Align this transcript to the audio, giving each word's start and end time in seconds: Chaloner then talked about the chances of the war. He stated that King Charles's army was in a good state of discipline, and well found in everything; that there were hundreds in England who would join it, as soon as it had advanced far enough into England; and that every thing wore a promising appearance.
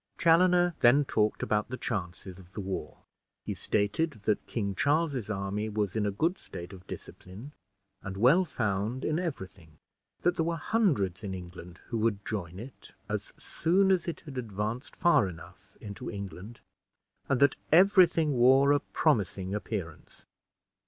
Chaloner 0.17 0.73
then 0.79 1.05
talked 1.05 1.43
about 1.43 1.69
the 1.69 1.77
chances 1.77 2.39
of 2.39 2.53
the 2.53 2.59
war. 2.59 2.97
He 3.45 3.53
stated 3.53 4.23
that 4.23 4.47
King 4.47 4.73
Charles's 4.73 5.29
army 5.29 5.69
was 5.69 5.95
in 5.95 6.07
a 6.07 6.09
good 6.11 6.39
state 6.39 6.73
of 6.73 6.87
discipline, 6.87 7.51
and 8.01 8.17
well 8.17 8.43
found 8.43 9.05
in 9.05 9.19
everything; 9.19 9.77
that 10.23 10.37
there 10.37 10.43
were 10.45 10.55
hundreds 10.55 11.23
in 11.23 11.35
England 11.35 11.79
who 11.89 11.99
would 11.99 12.25
join 12.25 12.57
it, 12.57 12.93
as 13.07 13.31
soon 13.37 13.91
as 13.91 14.07
it 14.07 14.21
had 14.21 14.39
advanced 14.39 14.95
far 14.95 15.29
enough 15.29 15.77
into 15.79 16.09
England; 16.09 16.61
and 17.29 17.39
that 17.39 17.57
every 17.71 18.07
thing 18.07 18.31
wore 18.33 18.71
a 18.71 18.79
promising 18.79 19.53
appearance. 19.53 20.25